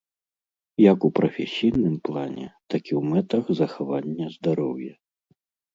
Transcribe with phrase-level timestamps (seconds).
[0.91, 4.93] Як у прафесійным плане, так і ў мэтах захавання здароўя.